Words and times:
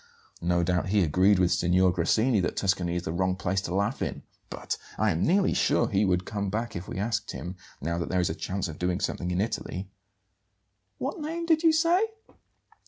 No 0.41 0.63
doubt 0.63 0.89
he 0.89 1.03
agreed 1.03 1.37
with 1.37 1.51
Signor 1.51 1.91
Grassini 1.91 2.39
that 2.39 2.55
Tuscany 2.57 2.95
is 2.95 3.03
the 3.03 3.13
wrong 3.13 3.35
place 3.35 3.61
to 3.61 3.75
laugh 3.75 4.01
in. 4.01 4.23
But 4.49 4.75
I 4.97 5.11
am 5.11 5.21
nearly 5.23 5.53
sure 5.53 5.89
he 5.89 6.05
would 6.05 6.25
come 6.25 6.49
back 6.49 6.75
if 6.75 6.87
we 6.87 6.97
asked 6.97 7.33
him, 7.33 7.55
now 7.79 7.99
that 7.99 8.09
there 8.09 8.19
is 8.19 8.31
a 8.31 8.33
chance 8.33 8.67
of 8.67 8.79
doing 8.79 8.99
something 8.99 9.29
in 9.29 9.39
Italy." 9.39 9.91
"What 10.97 11.19
name 11.21 11.45
did 11.45 11.61
you 11.61 11.71
say?" 11.71 12.03